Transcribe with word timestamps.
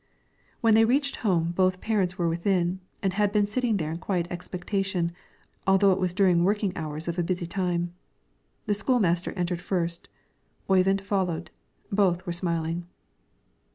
When 0.61 0.73
they 0.73 0.83
reached 0.83 1.17
home 1.17 1.51
both 1.51 1.79
parents 1.79 2.17
were 2.17 2.27
within, 2.27 2.79
and 3.03 3.13
had 3.13 3.31
been 3.31 3.45
sitting 3.45 3.77
there 3.77 3.91
in 3.91 3.99
quiet 3.99 4.25
expectation, 4.31 5.11
although 5.67 5.91
it 5.91 5.99
was 5.99 6.11
during 6.11 6.43
working 6.43 6.75
hours 6.75 7.07
of 7.07 7.19
a 7.19 7.23
busy 7.23 7.45
time. 7.45 7.93
The 8.65 8.73
school 8.73 8.99
master 8.99 9.31
entered 9.33 9.61
first, 9.61 10.09
Oyvind 10.67 11.01
followed; 11.01 11.51
both 11.91 12.25
were 12.25 12.33
smiling. 12.33 12.87